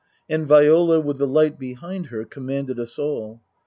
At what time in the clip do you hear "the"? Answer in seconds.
1.19-1.27